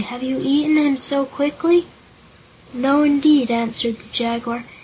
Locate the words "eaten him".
0.43-0.97